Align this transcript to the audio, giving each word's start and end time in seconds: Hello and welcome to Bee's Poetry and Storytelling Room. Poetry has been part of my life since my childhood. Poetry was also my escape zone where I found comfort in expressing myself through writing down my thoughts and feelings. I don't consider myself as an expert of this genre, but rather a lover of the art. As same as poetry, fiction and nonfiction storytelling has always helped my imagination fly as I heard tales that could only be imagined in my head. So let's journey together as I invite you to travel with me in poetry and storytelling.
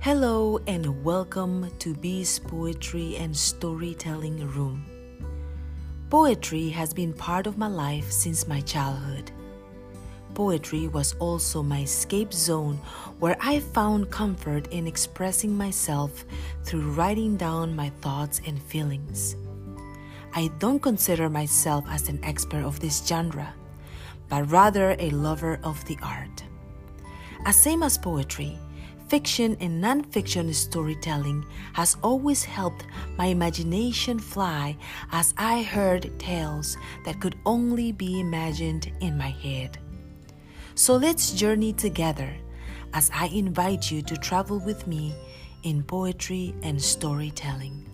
Hello 0.00 0.60
and 0.68 1.02
welcome 1.02 1.72
to 1.80 1.92
Bee's 1.92 2.38
Poetry 2.38 3.16
and 3.16 3.36
Storytelling 3.36 4.46
Room. 4.52 4.86
Poetry 6.08 6.68
has 6.68 6.94
been 6.94 7.12
part 7.12 7.48
of 7.48 7.58
my 7.58 7.66
life 7.66 8.08
since 8.12 8.46
my 8.46 8.60
childhood. 8.60 9.32
Poetry 10.34 10.86
was 10.86 11.16
also 11.18 11.64
my 11.64 11.80
escape 11.80 12.32
zone 12.32 12.76
where 13.18 13.36
I 13.40 13.58
found 13.58 14.08
comfort 14.08 14.68
in 14.68 14.86
expressing 14.86 15.58
myself 15.58 16.24
through 16.62 16.92
writing 16.92 17.36
down 17.36 17.74
my 17.74 17.88
thoughts 18.00 18.40
and 18.46 18.62
feelings. 18.62 19.34
I 20.32 20.48
don't 20.60 20.80
consider 20.80 21.28
myself 21.28 21.84
as 21.90 22.08
an 22.08 22.20
expert 22.22 22.62
of 22.62 22.78
this 22.78 23.04
genre, 23.04 23.52
but 24.28 24.48
rather 24.48 24.94
a 25.00 25.10
lover 25.10 25.58
of 25.64 25.84
the 25.86 25.98
art. 26.04 26.44
As 27.44 27.56
same 27.56 27.82
as 27.82 27.98
poetry, 27.98 28.58
fiction 29.08 29.56
and 29.60 29.82
nonfiction 29.82 30.54
storytelling 30.54 31.44
has 31.72 31.96
always 32.02 32.44
helped 32.44 32.86
my 33.16 33.26
imagination 33.26 34.18
fly 34.18 34.76
as 35.12 35.34
I 35.38 35.62
heard 35.62 36.18
tales 36.18 36.76
that 37.04 37.20
could 37.20 37.38
only 37.46 37.92
be 37.92 38.20
imagined 38.20 38.92
in 39.00 39.16
my 39.16 39.30
head. 39.30 39.78
So 40.74 40.96
let's 40.96 41.32
journey 41.32 41.72
together 41.72 42.36
as 42.94 43.10
I 43.14 43.26
invite 43.26 43.90
you 43.90 44.02
to 44.02 44.16
travel 44.16 44.58
with 44.60 44.86
me 44.86 45.14
in 45.62 45.82
poetry 45.82 46.54
and 46.62 46.80
storytelling. 46.80 47.84